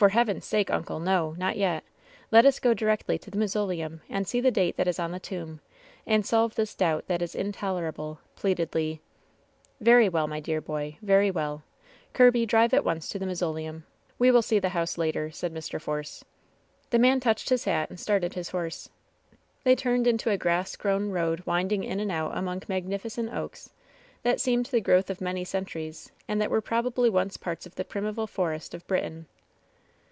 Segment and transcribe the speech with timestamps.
[0.00, 1.84] 'Tor Heaven's sake, uncle, no— ^not yet.
[2.30, 5.20] Let us go directly to the mausoleum, and see the date that is on the
[5.20, 5.60] tomb,
[6.06, 8.80] and solve this doubt that is intolerable/' pleaded Le.
[8.80, 8.98] '^
[9.78, 11.64] Very well, my dear boy; very well.
[12.14, 13.84] Kirby, drive at once to the mausoleum.
[14.18, 15.78] We will see the house later," said Mr.
[15.78, 16.24] Force.
[16.88, 18.88] The man touched his hat and started his horse.
[19.64, 23.68] They turned into a grass grown road winding in and out among magnificent oaks
[24.22, 27.84] that seemed the growth of many centuries, and that were probably once parts of the
[27.84, 29.26] primeval forest of Britain.